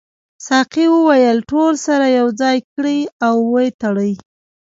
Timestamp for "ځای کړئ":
2.41-2.99